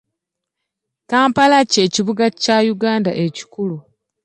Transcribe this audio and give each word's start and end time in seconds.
Kampala 1.09 1.57
ky'ekibuga 1.71 2.25
kya 2.41 2.57
Uganda 2.75 3.11
ekikulu. 3.25 3.77